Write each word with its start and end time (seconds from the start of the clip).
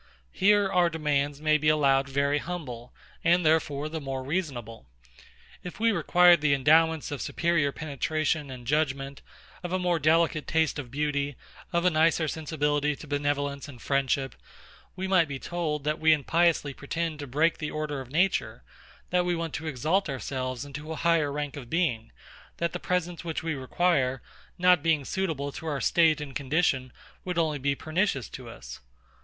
Here 0.31 0.67
our 0.67 0.89
demands 0.89 1.39
may 1.41 1.59
be 1.59 1.69
allowed 1.69 2.09
very 2.09 2.39
humble, 2.39 2.91
and 3.23 3.45
therefore 3.45 3.87
the 3.87 4.01
more 4.01 4.23
reasonable. 4.23 4.87
If 5.63 5.79
we 5.79 5.91
required 5.91 6.41
the 6.41 6.55
endowments 6.55 7.11
of 7.11 7.21
superior 7.21 7.71
penetration 7.71 8.49
and 8.49 8.65
judgement, 8.65 9.21
of 9.61 9.71
a 9.71 9.77
more 9.77 9.99
delicate 9.99 10.47
taste 10.47 10.79
of 10.79 10.89
beauty, 10.89 11.35
of 11.71 11.85
a 11.85 11.91
nicer 11.91 12.27
sensibility 12.27 12.95
to 12.95 13.05
benevolence 13.05 13.67
and 13.67 13.79
friendship; 13.79 14.33
we 14.95 15.07
might 15.07 15.27
be 15.27 15.37
told, 15.37 15.83
that 15.83 15.99
we 15.99 16.13
impiously 16.13 16.73
pretend 16.73 17.19
to 17.19 17.27
break 17.27 17.59
the 17.59 17.69
order 17.69 18.01
of 18.01 18.09
Nature; 18.09 18.63
that 19.11 19.23
we 19.23 19.35
want 19.35 19.53
to 19.53 19.67
exalt 19.67 20.09
ourselves 20.09 20.65
into 20.65 20.91
a 20.91 20.95
higher 20.95 21.31
rank 21.31 21.55
of 21.55 21.69
being; 21.69 22.11
that 22.57 22.73
the 22.73 22.79
presents 22.79 23.23
which 23.23 23.43
we 23.43 23.53
require, 23.53 24.23
not 24.57 24.81
being 24.81 25.05
suitable 25.05 25.51
to 25.51 25.67
our 25.67 25.79
state 25.79 26.19
and 26.19 26.35
condition, 26.35 26.91
would 27.23 27.37
only 27.37 27.59
be 27.59 27.75
pernicious 27.75 28.27
to 28.29 28.49
us. 28.49 28.79